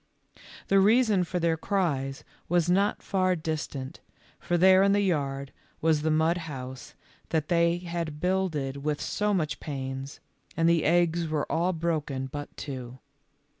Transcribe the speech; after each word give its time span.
The 0.67 0.79
reason 0.79 1.23
for 1.25 1.37
their 1.37 1.57
cries 1.57 2.23
was 2.49 2.67
not 2.67 3.03
far 3.03 3.35
distant, 3.35 3.99
for 4.39 4.57
there 4.57 4.81
in 4.81 4.93
the 4.93 5.01
yard 5.01 5.53
was 5.79 6.01
the 6.01 6.09
mud 6.09 6.37
house 6.49 6.95
that 7.29 7.49
they 7.49 7.77
had 7.77 8.19
builded 8.19 8.77
with 8.77 8.99
so 8.99 9.31
much 9.31 9.59
pains, 9.59 10.19
and 10.57 10.67
the 10.67 10.85
eggs 10.85 11.27
were 11.27 11.45
all 11.51 11.71
broken 11.71 12.25
but 12.25 12.57
two. 12.57 12.97